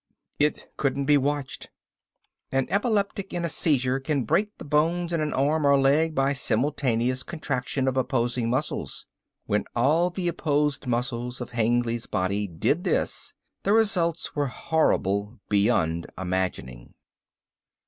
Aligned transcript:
It 0.39 0.67
couldn't 0.77 1.05
be 1.05 1.15
watched. 1.19 1.69
An 2.51 2.65
epileptic 2.71 3.35
in 3.35 3.45
a 3.45 3.49
seizure 3.49 3.99
can 3.99 4.23
break 4.23 4.57
the 4.57 4.65
bones 4.65 5.13
in 5.13 5.21
a 5.21 5.25
leg 5.25 5.33
or 5.35 5.73
arm 5.75 6.13
by 6.15 6.33
simultaneous 6.33 7.21
contraction 7.21 7.87
of 7.87 7.95
opposing 7.95 8.49
muscles. 8.49 9.05
When 9.45 9.65
all 9.75 10.09
the 10.09 10.27
opposed 10.27 10.87
muscles 10.87 11.39
of 11.39 11.51
Hengly's 11.51 12.07
body 12.07 12.47
did 12.47 12.83
this 12.83 13.35
the 13.61 13.73
results 13.73 14.35
were 14.35 14.47
horrible 14.47 15.39
beyond 15.49 16.07
imagining. 16.17 16.95